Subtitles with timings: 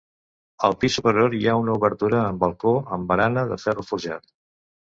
[0.69, 4.31] Al pis superior hi ha una obertura amb balcó amb barana de ferro forjat.